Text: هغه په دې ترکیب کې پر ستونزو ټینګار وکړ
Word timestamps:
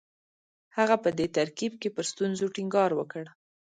هغه 0.77 0.95
په 1.03 1.09
دې 1.17 1.27
ترکیب 1.37 1.73
کې 1.81 1.89
پر 1.95 2.05
ستونزو 2.11 2.45
ټینګار 2.55 2.91
وکړ 2.95 3.25